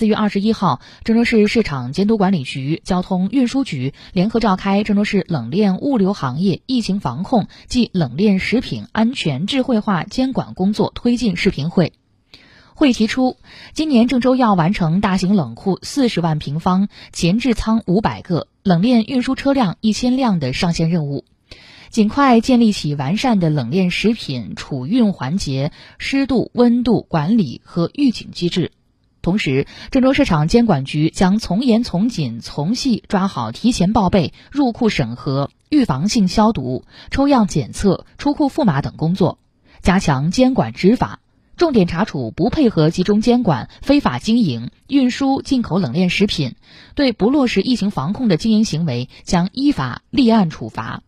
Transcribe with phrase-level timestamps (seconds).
[0.00, 11.92] 四月二十一号，郑州市市场监督管理局、交通运输局联合召开郑州市冷链物流行业疫情防控暨冷链食品安全智慧化监管工作推进视频会。
[12.72, 13.36] 会提出，
[13.74, 21.26] 今年郑州要完成大型冷库四十万平方、前置仓五百个、冷链运输车辆一千辆的上线任务。
[21.90, 28.72] 尽快建立起完善的冷链食品储运环节湿度、温度管理和预警机制。
[29.22, 39.38] 同时，郑州市场监管局将从严从紧从细抓好提前报备、入库审核、预防性消毒、抽样检测、出库赋码等工作，
[39.82, 41.20] 加强监管执法，
[41.58, 46.54] 重点查处不配合集中监管、非法经营、运输、进口冷链食品，
[46.94, 51.02] 对不落实疫情防控的经营行为将依法立案处罚。